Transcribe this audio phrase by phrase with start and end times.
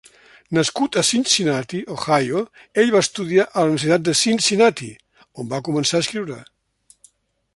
[0.57, 2.41] Nascut a Cincinnati, Ohio,
[2.83, 4.91] ell va estudiar a la Universitat de Cincinnati,
[5.43, 6.39] on va començar a escriure.